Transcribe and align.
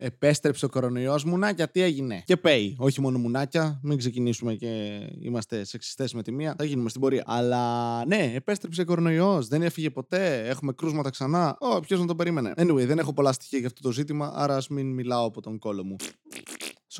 Επέστρεψε 0.00 0.64
ο 0.64 0.68
κορονοϊός 0.68 1.24
μουνάκια, 1.24 1.68
τι 1.68 1.80
έγινε; 1.82 2.22
Και 2.26 2.36
πέει. 2.36 2.76
Όχι 2.78 3.00
μόνο 3.00 3.18
μουνάκια, 3.18 3.80
μην 3.82 3.98
ξεκινήσουμε 3.98 4.54
και 4.54 5.00
είμαστε 5.20 5.64
σεξιστές 5.64 6.14
με 6.14 6.22
τη 6.22 6.32
μία. 6.32 6.54
Θα 6.58 6.64
γίνουμε 6.64 6.88
στην 6.88 7.00
πορεία. 7.00 7.22
Αλλά 7.26 8.04
ναι, 8.06 8.32
επέστρεψε 8.34 8.80
ο 8.80 8.84
κορονοϊός. 8.84 9.48
Δεν 9.48 9.62
έφυγε 9.62 9.90
ποτέ. 9.90 10.48
Έχουμε 10.48 10.72
κρούσματα 10.72 11.10
ξανά. 11.10 11.56
Ω, 11.60 11.80
ποιος 11.80 12.00
να 12.00 12.06
το 12.06 12.14
περίμενε; 12.14 12.52
Anyway, 12.56 12.86
δεν 12.86 12.98
έχω 12.98 13.12
πολλά 13.12 13.32
στοιχεία 13.32 13.58
για 13.58 13.66
αυτό 13.66 13.80
το 13.80 13.92
ζήτημα, 13.92 14.32
άρα 14.34 14.56
ας 14.56 14.68
μην 14.68 14.92
μιλάω 14.92 15.26
από 15.26 15.40
τον 15.40 15.58
κόλο 15.58 15.84
μου. 15.84 15.96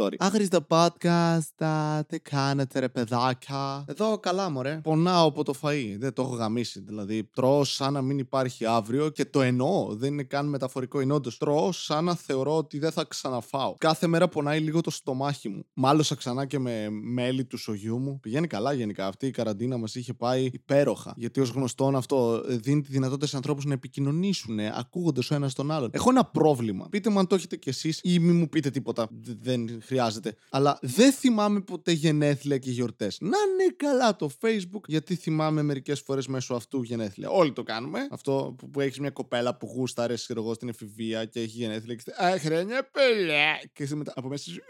Sorry. 0.00 0.14
Άχρηστα 0.18 0.66
podcast, 0.68 1.66
τι 2.06 2.20
κάνετε 2.20 2.78
ρε 2.78 2.88
παιδάκια. 2.88 3.84
Εδώ 3.86 4.18
καλά 4.18 4.50
μωρέ. 4.50 4.80
Πονάω 4.82 5.26
από 5.28 5.44
το 5.44 5.54
φαΐ. 5.62 5.96
Δεν 5.98 6.12
το 6.12 6.22
έχω 6.22 6.34
γαμίσει. 6.34 6.80
Δηλαδή 6.80 7.24
τρώω 7.24 7.64
σαν 7.64 7.92
να 7.92 8.02
μην 8.02 8.18
υπάρχει 8.18 8.64
αύριο 8.64 9.08
και 9.08 9.24
το 9.24 9.40
εννοώ. 9.42 9.86
Δεν 9.90 10.12
είναι 10.12 10.22
καν 10.22 10.46
μεταφορικό 10.48 11.00
είναι 11.00 11.12
όντως. 11.12 11.38
Τρώω 11.38 11.72
σαν 11.72 12.04
να 12.04 12.14
θεωρώ 12.14 12.56
ότι 12.56 12.78
δεν 12.78 12.90
θα 12.90 13.04
ξαναφάω. 13.04 13.74
Κάθε 13.78 14.06
μέρα 14.06 14.28
πονάει 14.28 14.60
λίγο 14.60 14.80
το 14.80 14.90
στομάχι 14.90 15.48
μου. 15.48 15.64
Μάλωσα 15.72 16.14
ξανά 16.14 16.46
και 16.46 16.58
με 16.58 16.88
μέλη 16.90 17.44
του 17.44 17.56
σογιού 17.56 17.98
μου. 17.98 18.20
Πηγαίνει 18.20 18.46
καλά 18.46 18.72
γενικά. 18.72 19.06
Αυτή 19.06 19.26
η 19.26 19.30
καραντίνα 19.30 19.76
μας 19.76 19.94
είχε 19.94 20.14
πάει 20.14 20.48
υπέροχα. 20.52 21.12
Γιατί 21.16 21.40
ως 21.40 21.50
γνωστόν 21.50 21.96
αυτό 21.96 22.42
δίνει 22.46 22.80
τη 22.80 22.90
δυνατότητα 22.90 23.26
σε 23.26 23.36
ανθρώπους 23.36 23.64
να 23.64 23.72
επικοινωνήσουν 23.72 24.58
ακούγοντας 24.60 25.30
ο 25.30 25.34
ένας 25.34 25.54
τον 25.54 25.70
άλλον. 25.70 25.90
Έχω 25.92 26.10
ένα 26.10 26.24
πρόβλημα. 26.24 26.86
Πείτε 26.90 27.10
μου 27.10 27.18
αν 27.18 27.26
το 27.26 27.34
έχετε 27.34 27.56
κι 27.56 27.68
εσείς 27.68 28.00
ή 28.02 28.18
μη 28.18 28.32
μου 28.32 28.48
πείτε 28.48 28.70
τίποτα. 28.70 29.08
Δεν 29.40 29.80
χρειάζεται. 29.88 30.34
Αλλά 30.50 30.78
δεν 30.82 31.12
θυμάμαι 31.12 31.60
ποτέ 31.60 31.92
γενέθλια 31.92 32.58
και 32.58 32.70
γιορτές. 32.70 33.18
Να 33.20 33.28
είναι 33.28 33.74
καλά 33.76 34.16
το 34.16 34.30
Facebook, 34.40 34.82
γιατί 34.86 35.14
θυμάμαι 35.14 35.62
μερικές 35.62 36.00
φορές 36.00 36.26
μέσω 36.26 36.54
αυτού 36.54 36.82
γενέθλια. 36.82 37.28
Όλοι 37.30 37.52
το 37.52 37.62
κάνουμε. 37.62 38.06
Αυτό 38.10 38.54
που, 38.58 38.70
που 38.70 38.80
έχεις 38.80 38.98
μια 38.98 39.10
κοπέλα 39.10 39.56
που 39.56 39.66
γούσταρες, 39.66 40.22
ξέρω 40.22 40.42
εγώ, 40.42 40.54
στην 40.54 40.68
εφηβεία 40.68 41.24
και 41.24 41.40
έχει 41.40 41.56
γενέθλια 41.56 41.94
και 41.94 42.24
Α, 42.24 42.38
χρόνια 42.38 42.90
πολλά. 42.90 43.56
Και 43.72 43.82
είσαι 43.82 43.96
μετά 43.96 44.12
από 44.16 44.28
μέσα 44.28 44.50
σου, 44.50 44.60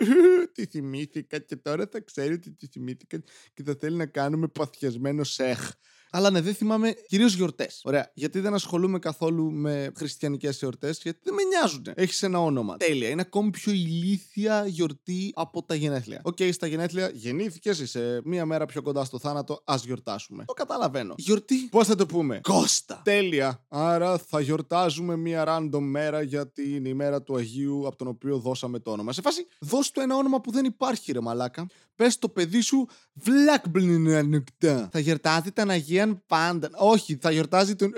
τι 0.54 0.66
θυμήθηκα 0.66 1.38
και 1.38 1.56
τώρα 1.56 1.88
θα 1.91 2.00
ξέρει 2.00 2.33
ότι 2.33 2.50
τι 2.50 2.66
θυμήθηκα 2.66 3.22
και 3.55 3.62
θα 3.62 3.77
θέλει 3.80 3.96
να 3.96 4.06
κάνουμε 4.06 4.48
παθιασμένο 4.48 5.24
σεχ. 5.24 5.70
Αλλά 6.11 6.31
ναι, 6.31 6.41
δεν 6.41 6.55
θυμάμαι 6.55 6.95
κυρίως 7.09 7.34
γιορτές. 7.34 7.81
Ωραία. 7.84 8.11
Γιατί 8.14 8.41
δεν 8.41 8.55
ασχολούμαι 8.55 8.98
καθόλου 8.98 9.51
με 9.51 9.92
χριστιανικές 9.97 10.59
γιορτές, 10.58 10.94
γιατί 11.03 11.20
δεν 11.23 11.34
με 11.34 11.42
νοιάζουν. 11.42 11.83
Έχεις 11.95 12.23
ένα 12.23 12.41
όνομα. 12.41 12.77
Τέλεια. 12.77 13.09
Είναι 13.09 13.20
ακόμη 13.20 13.51
πιο 13.51 13.73
ηλίθια 13.73 14.67
γιορτή 14.67 15.33
από 15.34 15.62
τα 15.62 15.75
γενέθλια. 15.75 16.20
OK, 16.24 16.36
okay, 16.39 16.53
στα 16.53 16.67
γενέθλια 16.67 17.11
γεννήθηκες, 17.14 17.79
είσαι 17.79 18.20
μία 18.25 18.47
μέρα 18.47 18.67
πιο 18.67 18.83
κοντά 18.83 19.05
στο 19.05 19.19
θάνατο, 19.19 19.62
ας 19.64 19.84
γιορτάσουμε. 19.84 20.45
Το 20.47 20.53
καταλαβαίνω. 20.53 21.14
Γιορτή, 21.17 21.69
πώς 21.70 21.86
θα 21.86 21.95
το 21.95 22.06
πούμε; 22.06 22.41
Κώστα. 22.42 23.01
Τέλεια. 23.05 23.64
Άρα 23.69 24.19
θα 24.19 24.41
γιορτάζουμε 24.41 25.17
μία 25.17 25.45
random 25.48 25.81
μέρα 25.81 26.23
γιατί 26.23 26.75
είναι 26.75 26.89
η 26.89 26.95
μέρα 26.95 27.23
του 27.23 27.36
Αγίου 27.36 27.86
από 27.86 27.97
τον 27.97 28.06
οποίο 28.09 28.39
δώσαμε 28.39 28.79
το 28.79 28.91
όνομα. 28.91 29.12
Σε 29.12 29.20
φάση, 29.20 29.47
δώσ' 29.61 29.91
του 29.91 30.01
ένα 30.01 30.17
όνομα 30.17 30.41
που 30.41 30.51
δεν 30.51 30.64
υπάρχει, 30.64 31.12
ρε 31.12 31.20
μαλάκα. 31.20 31.67
Πες 31.95 32.19
το 32.19 32.29
παιδί 32.29 32.61
σου 32.61 32.89
Βλάκμπλινανουκτά. 33.12 34.89
Θα 34.92 34.98
γιορτάζει 34.98 35.53
τον 35.53 35.70
Αγίαν 36.00 36.22
πάντα. 36.27 36.70
Όχι, 36.74 37.18
θα 37.20 37.30
γιορτάζει 37.30 37.74
τον. 37.77 37.94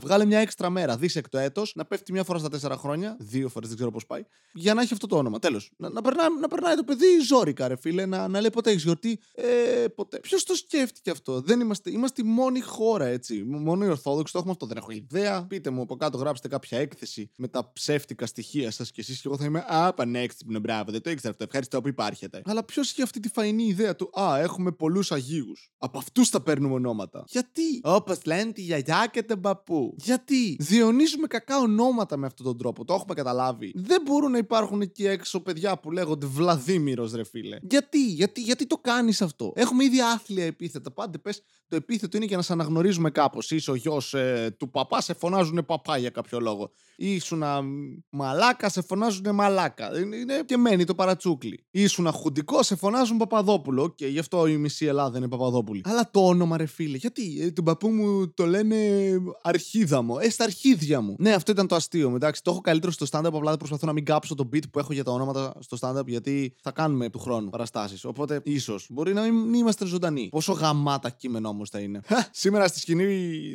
Βγάλε 0.00 0.24
μια 0.24 0.38
έξτρα 0.38 0.70
μέρα. 0.70 0.96
Δίσεκτο 0.96 1.38
έτος 1.38 1.72
να 1.74 1.84
πέφτει 1.84 2.12
μια 2.12 2.24
φορά 2.24 2.38
στα 2.38 2.48
τέσσερα 2.48 2.76
χρόνια. 2.76 3.16
Δύο 3.20 3.48
φορές 3.48 3.68
δεν 3.68 3.76
ξέρω 3.76 3.92
πώς 3.92 4.06
πάει. 4.06 4.22
Για 4.52 4.74
να 4.74 4.82
έχει 4.82 4.92
αυτό 4.92 5.06
το 5.06 5.16
όνομα. 5.16 5.38
Τέλος. 5.38 5.72
Να, 5.76 5.90
να, 5.90 6.02
περνάει, 6.02 6.26
να 6.40 6.48
περνάει 6.48 6.74
το 6.74 6.84
παιδί 6.84 7.06
ζώρικα, 7.26 7.68
ρε 7.68 7.76
φίλε. 7.76 8.06
Να, 8.06 8.28
να 8.28 8.40
λέει 8.40 8.50
ποτέ 8.50 8.70
έχεις 8.70 8.82
γιορτή. 8.82 9.20
Ε, 9.34 9.44
ποτέ. 9.94 10.18
Ποιος 10.18 10.44
το 10.44 10.54
σκέφτηκε 10.54 11.10
αυτό; 11.10 11.40
Δεν 11.40 11.60
είμαστε, 11.60 11.90
είμαστε 11.90 12.22
η 12.22 12.24
μόνη 12.24 12.60
χώρα 12.60 13.06
έτσι. 13.06 13.44
Μόνο 13.44 13.84
οι 13.84 13.88
Ορθόδοξοι 13.88 14.32
το 14.32 14.38
έχουμε 14.38 14.52
αυτό. 14.52 14.66
Δεν 14.66 14.76
έχω 14.76 14.90
ιδέα. 14.90 15.46
Πείτε 15.46 15.70
μου 15.70 15.82
από 15.82 15.96
κάτω, 15.96 16.18
γράψτε 16.18 16.48
κάποια 16.48 16.78
έκθεση 16.78 17.30
με 17.36 17.48
τα 17.48 17.72
ψεύτικα 17.72 18.26
στοιχεία 18.26 18.70
σας 18.70 18.90
και 18.90 19.00
εσείς 19.00 19.20
και 19.20 19.28
εγώ 19.28 19.36
θα 19.36 19.44
είμαι 19.44 19.64
Α, 19.68 19.94
πανέξυπνο, 19.94 20.58
μπράβο. 20.58 20.90
Δεν 20.92 21.02
το 21.02 21.10
ήξερα 21.10 21.32
αυτό. 21.32 21.44
Ευχαριστώ 21.44 21.80
που 21.80 21.88
υπάρχετε. 21.88 22.42
Αλλά 22.44 22.64
ποιος 22.64 22.90
είχε 22.90 23.02
αυτή 23.02 23.20
τη 23.20 23.28
φαϊνή 23.28 23.64
ιδέα 23.64 23.96
του 23.96 24.10
Α, 24.20 24.38
έχουμε 24.38 24.72
πολλούς 24.72 25.12
Αγίους. 25.12 25.70
Από 25.78 25.98
αυτούς 25.98 26.28
θα 26.28 26.40
παίρνουμε 26.40 26.59
ονόματα. 26.68 27.24
Γιατί; 27.26 27.80
Όπως 27.82 28.24
λένε 28.24 28.52
τη 28.52 28.60
γιαγιά 28.60 29.08
και 29.12 29.22
τον 29.22 29.40
παππού. 29.40 29.94
Γιατί; 29.96 30.56
Διονύζουμε 30.60 31.26
κακά 31.26 31.58
ονόματα 31.58 32.16
με 32.16 32.26
αυτόν 32.26 32.46
τον 32.46 32.58
τρόπο. 32.58 32.84
Το 32.84 32.94
έχουμε 32.94 33.14
καταλάβει. 33.14 33.72
Δεν 33.74 34.02
μπορούν 34.04 34.30
να 34.30 34.38
υπάρχουν 34.38 34.80
εκεί 34.80 35.06
έξω 35.06 35.40
παιδιά 35.40 35.78
που 35.78 35.90
λέγονται 35.90 36.26
Βλαδίμηρος, 36.26 37.12
ρε 37.12 37.24
φίλε. 37.24 37.58
Γιατί; 37.62 38.04
Γιατί, 38.04 38.40
γιατί 38.40 38.66
το 38.66 38.76
κάνεις 38.76 39.22
αυτό; 39.22 39.52
Έχουμε 39.54 39.84
ήδη 39.84 40.00
άθλια 40.00 40.44
επίθετα. 40.44 40.92
Πάντε 40.92 41.18
πες 41.18 41.42
το 41.68 41.76
επίθετο 41.76 42.16
είναι 42.16 42.26
για 42.26 42.36
να 42.36 42.42
σε 42.42 42.52
αναγνωρίζουμε 42.52 43.10
κάπως. 43.10 43.50
Είσαι 43.50 43.70
ο 43.70 43.74
γιος 43.74 44.14
ε, 44.14 44.56
του 44.58 44.70
παπά, 44.70 45.00
σε 45.00 45.14
φωνάζουν 45.14 45.64
παπά 45.66 45.96
για 45.96 46.10
κάποιο 46.10 46.40
λόγο. 46.40 46.70
Ήσουν 46.96 47.42
μαλάκα, 48.10 48.68
σε 48.68 48.82
φωνάζουν 48.82 49.34
μαλάκα. 49.34 49.98
Είναι 49.98 50.42
και 50.46 50.56
μένει 50.56 50.84
το 50.84 50.94
παρατσούκλι. 50.94 51.66
Ήσουν 51.70 52.12
χουντικό, 52.12 52.62
σε 52.62 52.76
φωνάζουν 52.76 53.16
Παπαδόπουλο. 53.16 53.94
Και 53.94 54.06
γι' 54.06 54.18
αυτό 54.18 54.46
η 54.46 54.56
μισή 54.56 54.86
Ελλάδα 54.86 55.18
είναι 55.18 55.28
Παπαδόπουλη. 55.28 55.80
Αλλά 55.84 56.10
το 56.10 56.26
όνομα, 56.26 56.49
ρε 56.56 56.66
φίλε, 56.66 56.96
γιατί 56.96 57.40
ε, 57.40 57.50
τον 57.50 57.64
παππού 57.64 57.88
μου 57.88 58.32
το 58.34 58.46
λένε 58.46 58.76
Αρχίδαμο. 59.42 60.18
Ε, 60.20 60.30
στα 60.30 60.44
αρχίδια 60.44 61.00
μου. 61.00 61.16
Ναι, 61.18 61.32
αυτό 61.32 61.52
ήταν 61.52 61.66
το 61.66 61.74
αστείο. 61.74 62.12
Εντάξει, 62.14 62.42
το 62.42 62.50
έχω 62.50 62.60
καλύτερο 62.60 62.92
στο 62.92 63.06
stand-up. 63.10 63.32
Απλά 63.32 63.56
προσπαθώ 63.56 63.86
να 63.86 63.92
μην 63.92 64.04
κάψω 64.04 64.34
το 64.34 64.48
bit 64.52 64.70
που 64.70 64.78
έχω 64.78 64.92
για 64.92 65.04
τα 65.04 65.12
ονόματα 65.12 65.54
στο 65.58 65.76
stand-up 65.80 66.06
γιατί 66.06 66.54
θα 66.62 66.70
κάνουμε 66.70 67.10
του 67.10 67.18
χρόνου 67.18 67.50
παραστάσεις. 67.50 68.04
Οπότε 68.04 68.40
ίσως 68.44 68.86
μπορεί 68.90 69.12
να 69.12 69.22
μην 69.22 69.54
είμαστε 69.54 69.86
ζωντανοί. 69.86 70.28
Πόσο 70.28 70.52
γαμάτα 70.52 71.10
κείμενο 71.10 71.48
όμως 71.48 71.70
θα 71.70 71.78
είναι. 71.78 72.00
Σήμερα 72.30 72.66
στη 72.66 72.78
σκηνή 72.78 73.04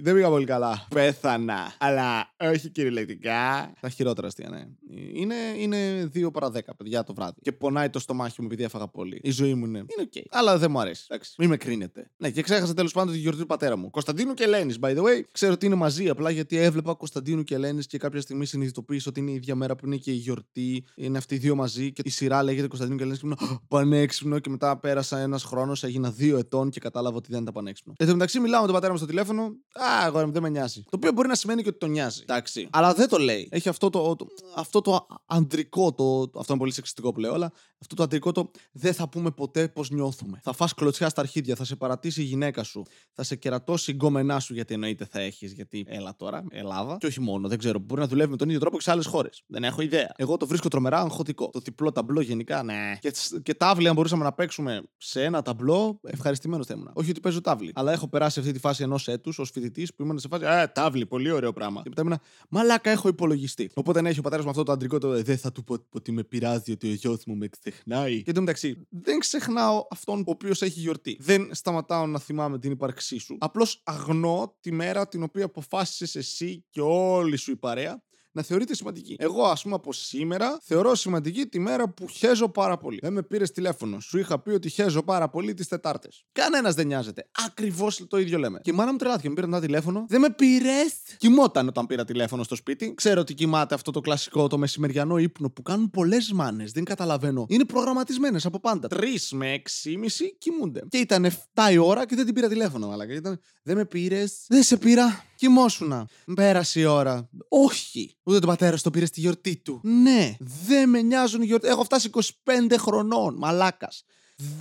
δεν 0.02 0.14
πήγα 0.14 0.30
πολύ 0.30 0.46
καλά. 0.46 0.88
Πέθανα. 0.90 1.74
Αλλά 1.78 2.34
όχι 2.52 2.70
κυριολεκτικά. 2.70 3.74
Τα 3.82 3.90
χειρότερα 3.90 4.28
αστεία, 4.28 4.50
ναι. 4.50 4.66
Είναι, 5.14 5.36
είναι 5.58 6.12
2 6.16 6.32
παρα 6.34 6.52
10 6.54 6.60
παιδιά 6.78 7.04
το 7.04 7.14
βράδυ. 7.14 7.42
Και 7.42 7.52
πονάει 7.52 7.90
το 7.90 8.00
στομάχι 8.00 8.42
μου 8.42 8.48
επειδή 8.48 8.64
έφαγα 8.64 8.88
πολύ. 8.88 9.20
Η 9.24 9.32
ζωή 9.32 9.54
μου 9.54 9.66
είναι. 9.66 9.78
Είναι 9.78 10.02
οκ. 10.02 10.24
Αλλά 10.30 10.58
δεν 10.58 10.72
μου 10.72 10.80
αρέσει. 10.80 11.06
Εντάξει. 11.10 11.34
Μην 11.38 11.50
με 11.50 11.58
κρίνετε. 11.58 12.12
Ναι, 12.18 12.30
και 12.30 12.42
ξέχασα 12.42 12.74
τέλος 12.74 12.85
πάντων 12.94 13.14
τη 13.14 13.20
γιορτή 13.20 13.40
του 13.40 13.46
πατέρα 13.46 13.78
μου. 13.78 13.90
Κωνσταντίνου 13.90 14.34
και 14.34 14.44
Ελένης, 14.44 14.78
by 14.82 14.98
the 14.98 15.02
way. 15.02 15.22
Ξέρω 15.32 15.54
ότι 15.54 15.66
είναι 15.66 15.76
μαζί 15.76 16.10
απλά 16.10 16.30
γιατί 16.30 16.58
έβλεπα 16.58 16.94
Κωνσταντίνου 16.94 17.44
και 17.44 17.56
Ελένης 17.56 17.88
και 17.88 17.98
κάποια 17.98 18.22
στιγμή 18.22 18.46
συνειδητοποίησα 18.46 19.10
ότι 19.10 19.20
είναι 19.20 19.32
η 19.32 19.34
ίδια 19.34 19.56
μέρα 19.56 19.76
που 19.76 19.86
είναι 19.86 19.96
και 19.96 20.12
η 20.12 20.16
γιορτή. 20.16 20.86
Είναι 20.96 21.18
αυτοί 21.18 21.36
οι 21.36 21.38
δύο 21.38 21.56
μαζί 21.56 21.92
και 21.92 22.02
η 22.06 22.10
σειρά 22.10 22.44
λέγεται 22.44 22.68
Κωνσταντίνου 22.68 22.98
και 22.98 23.04
Ελένης 23.04 23.22
και 23.22 23.28
ήμουν 23.28 23.60
πανέξυπνος 23.68 24.40
και 24.40 24.50
μετά 24.50 24.78
πέρασα 24.78 25.20
ένας 25.20 25.44
χρόνος, 25.44 25.84
έγινα 25.84 26.12
δύο 26.12 26.38
ετών 26.38 26.70
και 26.70 26.80
κατάλαβα 26.80 27.18
ότι 27.18 27.32
δεν 27.32 27.42
ήταν 27.42 27.54
πανέξυπνο. 27.54 27.94
Εν 27.98 28.08
τω 28.08 28.14
μεταξύ 28.14 28.40
μιλάω 28.40 28.60
με 28.60 28.66
τον 28.66 28.76
πατέρα 28.76 28.92
μου 28.92 28.98
στο 28.98 29.08
τηλέφωνο. 29.08 29.42
Α, 29.74 30.06
εγώ 30.06 30.28
δεν 30.28 30.42
με 30.42 30.50
νοιάζει. 30.50 30.82
Το 30.84 30.96
οποίο 30.96 31.12
μπορεί 31.12 31.28
να 31.28 31.36
σημαίνει 31.36 31.62
και 31.62 31.70
ότι 31.70 31.78
τον 31.78 31.92
νοιάζει. 31.92 32.20
Εντάξει. 32.22 32.68
Αλλά 32.72 32.94
δεν 32.94 33.10
το 33.10 33.18
λέει. 33.18 33.48
Έχει 33.52 33.70
αυτό 33.70 33.90
το, 33.90 34.16
το, 34.16 34.28
αυτό 34.56 34.82
το 34.82 35.08
αντρικό, 35.26 35.94
το, 35.94 36.22
αυτό 36.40 36.46
είναι 36.50 36.58
πολύ 36.58 36.72
σεξιστικό 36.74 37.12
που 37.12 37.20
λέω, 37.20 37.34
αλλά 37.34 37.52
αυτό 37.82 37.96
το 37.96 38.04
αντρικό 38.04 38.32
το 38.32 38.52
δεν 38.72 38.94
θα 38.94 39.10
πούμε 39.10 39.32
ποτέ 39.32 39.68
πώς 39.68 39.90
νιώθουμε. 39.90 40.40
Θα 40.44 40.54
φας 40.54 40.74
κλωτσιά 40.74 41.10
στα 41.10 41.22
αρχίδια, 41.22 41.56
θα 41.56 41.64
σε 41.64 41.76
παρατήσει 41.76 42.22
η 42.22 42.24
γυναίκα 42.24 42.64
σου, 42.64 42.84
θα 43.12 43.24
σε 43.24 43.36
κερατώσει 43.36 43.92
η 43.92 43.94
γκόμενά 43.94 44.40
σου 44.40 44.54
γιατί 44.54 44.74
εννοείται 44.74 45.06
θα 45.06 45.20
έχεις, 45.20 45.52
γιατί 45.52 45.86
έλα 45.88 46.16
τώρα, 46.16 46.44
Ελλάδα. 46.50 46.98
Και 47.00 47.06
όχι 47.06 47.22
μόνο, 47.22 47.48
δεν 47.48 47.58
ξέρω, 47.58 47.80
μπορεί 47.80 48.02
να 48.02 48.08
δουλεύει 48.08 48.32
με 48.32 48.38
τον 48.38 48.48
ίδιο 48.48 48.60
τρόπο 48.60 48.78
και 48.78 48.84
σε 48.84 48.92
άλλες 48.92 49.06
χώρες. 49.06 49.44
Δεν 49.48 49.64
έχω 49.64 49.82
ιδέα. 49.82 50.12
Εγώ 50.16 50.38
το 50.38 50.48
βρίσκω 50.48 50.68
τρομερά 50.68 51.00
αγχωτικό. 51.00 51.50
Το 51.50 51.60
διπλό 51.60 51.92
ταμπλό 51.92 52.22
γενικά, 52.22 52.64
ναι. 52.64 52.98
Και, 53.00 53.14
και 53.44 53.54
τάβλη, 53.54 53.88
αν 53.88 53.96
μπορούσαμε 53.96 54.24
να 54.24 54.34
παίξουμε 54.34 54.84
σε 54.98 55.24
ένα 55.24 55.42
ταμπλό, 55.42 56.00
ευχαριστημένος 56.04 56.66
θα 56.66 56.74
ήμουν. 56.74 56.92
Όχι 56.94 57.10
ότι 57.10 57.20
παίζω 57.20 57.42
τάβλη. 57.42 57.72
Αλλά 57.76 57.92
έχω 57.92 58.08
περάσει 58.08 58.40
αυτή 58.40 58.52
τη 58.52 58.60
φάση 58.60 58.84
ενός 58.84 59.08
έτους 59.08 59.40
ως 59.40 59.50
φοιτητής 59.50 59.94
που 59.94 60.04
ήμουν 60.04 60.20
σε 60.20 60.28
φάση. 60.28 60.46
Α, 60.46 60.72
τάβλη, 60.72 61.06
πολύ 61.06 61.32
ωραίο 61.32 61.54
πράγμα. 61.54 61.82
Και 61.82 61.90
μετά 61.90 62.02
ήμουν, 62.02 62.20
Μαλάκα, 62.50 62.90
έχω 62.90 63.08
υπολογιστή. 63.08 63.72
Οπότε 63.74 64.02
να 64.02 64.10
έχει 64.10 64.20
ο 64.20 64.22
πατέρας 64.22 64.46
μου 64.46 64.52
αυτό 64.52 64.64
το 64.64 64.72
αντρικό 64.72 64.98
το. 64.98 65.24
Δεν 65.24 65.38
θα 65.38 65.52
του 65.52 65.64
πω 65.64 65.86
ότι 65.90 66.12
με 66.12 66.24
πειράζει 66.24 66.72
ότι 66.72 66.90
ο 66.90 66.94
γιος 66.94 67.24
μου 67.26 67.36
με 67.36 67.48
ξεχνάει. 67.76 68.24
Και 68.24 68.32
μεταξύ, 68.40 68.88
δεν 68.90 69.20
ξεχνάω 69.20 69.88
αυτόν 69.90 70.20
ο 70.20 70.32
οποίος 70.32 70.62
έχει 70.62 70.80
γιορτή. 70.80 71.18
Δεν 71.20 71.50
σταματάω 71.52 72.08
να 72.08 72.20
θυμάμαι 72.20 72.60
την 72.60 72.72
ύπαρξή 72.72 73.18
σου. 73.18 73.38
Απλώς 73.40 73.82
αγνώ 73.84 74.58
τη 74.60 74.72
μέρα 74.72 75.08
την 75.08 75.24
οποία 75.24 75.46
αποφάσισες 75.46 76.16
εσύ 76.16 76.66
και 76.70 76.82
όλη 76.82 77.38
σου 77.38 77.52
η 77.52 77.56
παρέα 77.56 78.04
να 78.36 78.42
θεωρείται 78.42 78.76
σημαντική. 78.76 79.16
Εγώ, 79.20 79.44
ας 79.44 79.62
πούμε, 79.62 79.76
από 79.76 79.94
σήμερα 79.94 80.60
θεωρώ 80.62 80.96
σημαντική 80.96 81.46
τη 81.46 81.60
μέρα 81.60 81.90
που 81.90 82.08
χέζω 82.08 82.50
πάρα 82.50 82.78
πολύ. 82.78 83.00
Δεν 83.02 83.14
με 83.14 83.24
πήρες 83.24 83.52
τηλέφωνο. 83.52 84.00
Σου 84.00 84.18
είχα 84.18 84.40
πει 84.40 84.50
ότι 84.50 84.70
χέζω 84.70 85.04
πάρα 85.04 85.30
πολύ 85.30 85.54
τις 85.54 85.68
Τετάρτες. 85.68 86.26
Κανένας 86.32 86.74
δεν 86.74 86.88
νοιάζεται. 86.88 87.28
Ακριβώς 87.46 88.06
το 88.08 88.18
ίδιο 88.18 88.38
λέμε. 88.38 88.60
Και 88.64 88.72
η 88.72 88.74
μάνα 88.74 88.92
μου 88.92 88.98
τρελάθηκε. 88.98 89.28
Με 89.30 89.36
πήρε 89.36 89.48
ένα 89.48 89.62
τηλέφωνο. 89.62 90.06
Δεν 90.08 90.22
με 90.22 90.30
πήρες. 90.30 90.94
Κοιμόταν 91.18 91.68
όταν 91.68 91.86
πήρα 91.86 92.06
τηλέφωνο 92.06 92.44
στο 92.44 92.56
σπίτι. 92.56 92.94
Ξέρω 92.94 93.22
ότι 93.22 93.34
κοιμάται 93.34 93.76
αυτό 93.76 93.92
το 93.92 94.00
κλασικό, 94.00 94.48
το 94.48 94.58
μεσημεριανό 94.58 95.18
ύπνο 95.18 95.50
που 95.50 95.62
κάνουν 95.62 95.90
πολλές 95.90 96.32
μάνες. 96.32 96.72
Δεν 96.72 96.84
καταλαβαίνω. 96.84 97.46
Είναι 97.50 97.66
προγραμματισμένες 97.66 98.46
από 98.46 98.60
πάντα. 98.60 98.88
3 98.88 99.32
με 99.32 99.54
6,5 99.54 100.36
κοιμούνται. 100.38 100.84
Και 100.90 100.98
ήταν 100.98 101.26
7 101.26 101.72
η 101.72 101.78
ώρα 101.78 102.06
και 102.06 102.16
δεν 102.16 102.26
την 102.26 102.34
πήρα 102.34 102.48
τηλέφωνο, 102.48 102.90
αλλά 102.90 103.06
ήταν. 103.10 103.40
Δεν 103.64 103.76
με 103.76 103.86
πήρες. 103.86 104.46
Δεν 104.48 104.64
σε 104.64 104.78
πήρα. 104.78 105.24
Κοιμόσουνα. 105.36 106.08
Πέρασε 106.36 106.80
η 106.80 106.86
ώρα. 106.86 107.30
Όχι. 107.50 108.16
Ούτε 108.28 108.40
τον 108.40 108.50
πατέρα 108.50 108.78
το 108.78 108.90
πήρε 108.90 109.06
στη 109.06 109.20
γιορτή 109.20 109.56
του. 109.56 109.80
Ναι. 109.84 110.36
Δεν 110.40 110.90
με 110.90 111.02
νοιάζουν 111.02 111.42
οι 111.42 111.46
γιορτέ. 111.46 111.68
Έχω 111.68 111.84
φτάσει 111.84 112.10
25 112.14 112.76
χρονών. 112.78 113.36
Μαλάκας. 113.38 114.04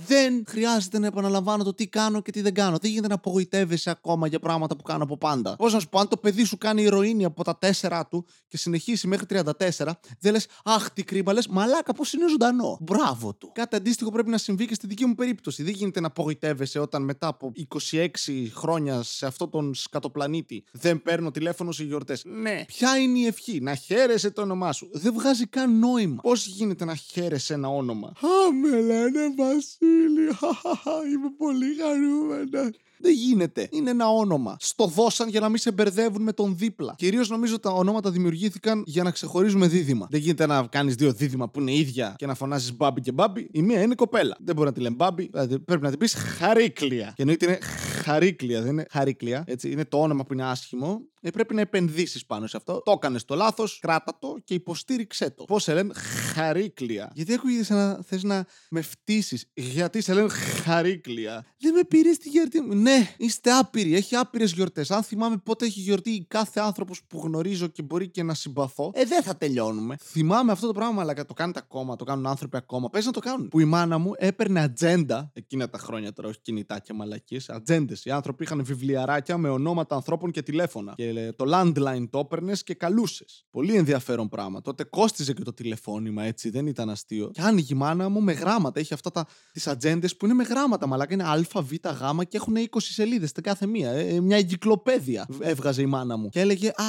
Δεν 0.07 0.43
χρειάζεται 0.47 0.99
να 0.99 1.07
επαναλαμβάνω 1.07 1.63
το 1.63 1.73
τι 1.73 1.87
κάνω 1.87 2.21
και 2.21 2.31
τι 2.31 2.41
δεν 2.41 2.53
κάνω. 2.53 2.77
Δεν 2.77 2.89
γίνεται 2.89 3.07
να 3.07 3.13
απογοητεύεσαι 3.13 3.89
ακόμα 3.89 4.27
για 4.27 4.39
πράγματα 4.39 4.75
που 4.75 4.83
κάνω 4.83 5.03
από 5.03 5.17
πάντα. 5.17 5.55
Πώς 5.55 5.73
να 5.73 5.79
σου 5.79 5.89
πω, 5.89 5.99
αν 5.99 6.07
το 6.07 6.17
παιδί 6.17 6.43
σου 6.43 6.57
κάνει 6.57 6.81
ηρωίνη 6.81 7.25
από 7.25 7.43
τα 7.43 7.57
4 7.81 8.01
του 8.09 8.25
και 8.47 8.57
συνεχίσει 8.57 9.07
μέχρι 9.07 9.25
34, 9.29 9.91
δεν 10.19 10.31
λες 10.31 10.47
Αχ, 10.63 10.89
τι 10.89 11.03
κρίμα, 11.03 11.33
λες 11.33 11.47
Μαλάκα, 11.47 11.93
πώς 11.93 12.13
είναι 12.13 12.29
ζωντανό. 12.29 12.77
Μπράβο 12.81 13.33
του. 13.33 13.51
Κάτι 13.53 13.75
αντίστοιχο 13.75 14.11
πρέπει 14.11 14.29
να 14.29 14.37
συμβεί 14.37 14.65
και 14.65 14.73
στη 14.73 14.87
δική 14.87 15.05
μου 15.05 15.15
περίπτωση. 15.15 15.63
Δεν 15.63 15.73
γίνεται 15.73 15.99
να 15.99 16.07
απογοητεύεσαι 16.07 16.79
όταν 16.79 17.03
μετά 17.03 17.27
από 17.27 17.51
26 17.91 18.07
χρόνια 18.53 19.03
σε 19.03 19.25
αυτόν 19.25 19.49
τον 19.49 19.73
σκατοπλανήτη 19.73 20.63
δεν 20.71 21.01
παίρνω 21.01 21.31
τηλέφωνο 21.31 21.71
σε 21.71 21.83
γιορτές. 21.83 22.23
Ναι. 22.25 22.63
Ποια 22.67 22.97
είναι 22.97 23.19
η 23.19 23.25
ευχή, 23.25 23.59
να 23.61 23.75
χαίρεσαι 23.75 24.31
το 24.31 24.41
όνομά 24.41 24.71
σου. 24.71 24.89
Δεν 24.91 25.13
βγάζει 25.13 25.47
καν 25.47 25.79
νόημα. 25.79 26.21
Πώς 26.21 26.45
γίνεται 26.47 26.85
να 26.85 26.95
χαίρεσαι 26.95 27.53
ένα 27.53 27.67
όνομα; 27.67 28.07
Α, 28.07 28.53
με 28.61 28.81
λένε 28.81 29.33
Βασίλη. 29.65 30.27
Είμαι 31.11 31.29
πολύ 31.37 31.75
χαρούμενα. 31.79 32.71
Δεν 32.99 33.13
γίνεται. 33.13 33.67
Είναι 33.71 33.89
ένα 33.89 34.09
όνομα. 34.09 34.57
Στο 34.59 34.87
δώσαν 34.87 35.29
για 35.29 35.39
να 35.39 35.49
μην 35.49 35.57
σε 35.57 35.71
μπερδεύουν 35.71 36.21
με 36.21 36.33
τον 36.33 36.57
δίπλα. 36.57 36.93
Κυρίως 36.97 37.29
νομίζω 37.29 37.59
τα 37.59 37.69
ονόματα 37.69 38.11
δημιουργήθηκαν 38.11 38.83
για 38.85 39.03
να 39.03 39.11
ξεχωρίζουμε 39.11 39.67
δίδυμα. 39.67 40.07
Δεν 40.09 40.19
γίνεται 40.19 40.45
να 40.45 40.67
κάνεις 40.67 40.95
δύο 40.95 41.13
δίδυμα 41.13 41.49
που 41.49 41.59
είναι 41.59 41.73
ίδια 41.73 42.13
και 42.17 42.25
να 42.25 42.33
φωνάζεις 42.35 42.75
μπάμπι 42.75 43.01
και 43.01 43.11
μπάμπι. 43.11 43.47
Η 43.51 43.61
μία 43.61 43.81
είναι 43.81 43.95
κοπέλα. 43.95 44.37
Δεν 44.39 44.55
μπορεί 44.55 44.67
να 44.67 44.73
τη 44.73 44.79
λένε 44.79 44.95
μπάμπι. 44.95 45.27
Δηλαδή 45.31 45.59
πρέπει 45.59 45.81
να 45.81 45.89
την 45.89 45.99
πεις 45.99 46.13
χαρίκλια. 46.13 47.13
Και 47.15 47.21
εννοείται 47.21 47.45
είναι 47.45 47.59
χαρίκλια, 48.03 48.61
δεν 48.61 48.71
είναι 48.71 48.85
χαρίκλια. 48.89 49.43
Έτσι, 49.47 49.71
είναι 49.71 49.85
το 49.85 50.01
όνομα 50.01 50.25
που 50.25 50.33
είναι 50.33 50.45
άσχημο 50.45 51.01
ε, 51.25 51.29
πρέπει 51.29 51.53
να 51.53 51.61
επενδύσεις 51.61 52.25
πάνω 52.25 52.47
σε 52.47 52.57
αυτό. 52.57 52.81
Το 52.85 52.91
έκανες 52.91 53.25
το 53.25 53.35
λάθος, 53.35 53.79
κράτα 53.81 54.17
το 54.19 54.37
και 54.43 54.53
υποστήριξέ 54.53 55.29
το. 55.29 55.43
Πώς 55.43 55.63
σε 55.63 55.73
λένε 55.73 55.93
χαρίκλια. 56.33 57.11
Γιατί 57.13 57.33
ακούγεται 57.33 57.63
σαν 57.63 57.77
να 57.77 57.99
θες 58.03 58.23
να 58.23 58.45
με 58.69 58.81
φτύσεις. 58.81 59.49
Γιατί 59.53 60.01
σε 60.01 60.13
λένε 60.13 60.29
χαρίκλια. 60.63 61.45
Δεν 61.57 61.73
με 61.73 61.83
πήρες 61.83 62.17
τη 62.17 62.29
γιορτή 62.29 62.61
μου. 62.61 62.75
Ναι, 62.85 63.13
είστε 63.17 63.51
άπειροι. 63.51 63.95
Έχει 63.95 64.15
άπειρες 64.15 64.51
γιορτές. 64.51 64.91
Αν 64.91 65.03
θυμάμαι 65.03 65.37
πότε 65.37 65.65
έχει 65.65 65.79
γιορτή 65.79 66.25
κάθε 66.27 66.59
άνθρωπος 66.59 67.01
που 67.07 67.19
γνωρίζω 67.23 67.67
και 67.67 67.81
μπορεί 67.81 68.09
και 68.09 68.23
να 68.23 68.33
συμπαθώ, 68.33 68.91
ε, 68.93 69.05
δεν 69.05 69.23
θα 69.23 69.37
τελειώνουμε. 69.37 69.95
Θυμάμαι 70.01 70.51
αυτό 70.51 70.67
το 70.67 70.73
πράγμα, 70.73 71.01
αλλά 71.01 71.13
το 71.13 71.33
κάνετε 71.33 71.59
ακόμα, 71.63 71.95
το 71.95 72.03
κάνουν 72.03 72.27
άνθρωποι 72.27 72.57
ακόμα. 72.57 72.89
Πες 72.89 73.05
να 73.05 73.11
το 73.11 73.19
κάνουν. 73.19 73.47
Που 73.47 73.59
η 73.59 73.65
μάνα 73.65 73.97
μου 73.97 74.11
έπαιρνε 74.17 74.59
ατζέντα 74.61 75.31
εκείνα 75.33 75.69
τα 75.69 75.77
χρόνια 75.77 76.13
τώρα, 76.13 76.27
όχι 76.27 76.39
κινητά 76.41 76.79
και 76.79 76.93
μαλακίες. 76.93 77.49
Ατζέντες. 77.49 78.05
Οι 78.05 78.11
άνθρωποι 78.11 78.43
είχαν 78.43 78.63
βιβλιαράκια 78.63 79.37
με 79.37 79.49
ονόματα 79.49 79.95
ανθρώπων 79.95 80.31
και 80.31 80.41
τηλέφωνα. 80.41 80.93
Και 80.95 81.33
το 81.35 81.45
landline 81.47 82.07
το 82.09 82.19
έπαιρνες 82.19 82.63
και 82.63 82.73
καλούσες. 82.73 83.45
Πολύ 83.49 83.75
ενδιαφέρον 83.75 84.29
πράγμα. 84.29 84.61
Τότε 84.61 84.83
κόστιζε 84.83 85.33
και 85.33 85.43
το 85.43 85.53
τηλεφώνημα, 85.53 86.23
έτσι, 86.23 86.49
δεν 86.49 86.67
ήταν 86.67 86.89
αστείο. 86.89 87.29
Και 87.31 87.41
άνοιγε 87.41 87.73
η 87.73 87.77
μάνα 87.77 88.09
μου 88.09 88.21
με 88.21 88.31
γράμματα. 88.31 88.79
Έχει 88.79 88.93
αυτά 88.93 89.11
τα 89.11 89.25
τις 89.51 89.67
ατζέντες 89.67 90.17
που 90.17 90.25
είναι 90.25 90.33
με 90.33 90.43
γράμματα, 90.43 90.87
μαλάκα 90.87 91.13
είναι 91.13 91.23
Α, 91.23 91.61
Β, 91.61 91.71
Γ 91.71 92.21
και 92.27 92.37
έχουν 92.37 92.55
20 92.74 92.74
σελίδες 92.79 93.31
την 93.31 93.43
κάθε 93.43 93.65
μία. 93.65 93.91
Ε, 93.91 94.07
ε, 94.07 94.19
μια 94.19 94.37
εγκυκλοπαίδεια 94.37 95.27
έβγαζε 95.39 95.81
η 95.81 95.85
μάνα 95.85 96.17
μου. 96.17 96.29
Και 96.29 96.39
έλεγε 96.39 96.67
Α, 96.67 96.83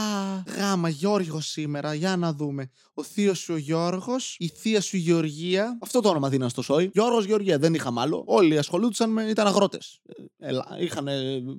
γάμα, 0.56 0.88
Γιώργος 0.88 1.46
σήμερα, 1.46 1.94
για 1.94 2.16
να 2.16 2.32
δούμε. 2.32 2.70
Ο 2.94 3.02
θείος 3.02 3.38
σου 3.38 3.54
ο 3.54 3.56
Γιώργος, 3.56 4.36
η 4.38 4.48
θεία 4.48 4.80
σου 4.80 4.96
Γεωργία. 4.96 5.78
Αυτό 5.82 6.00
το 6.00 6.08
όνομα 6.08 6.28
δίναν 6.28 6.48
στο 6.48 6.62
σόι. 6.62 6.90
Γιώργος 6.92 7.24
Γεωργία, 7.24 7.58
δεν 7.58 7.74
είχαμε 7.74 8.00
άλλο. 8.00 8.22
Όλοι 8.26 8.58
ασχολούνταν 8.58 9.10
με. 9.10 9.22
ήταν 9.22 9.46
αγρότες. 9.46 10.00
Ε, 10.38 10.50
είχαν 10.80 11.08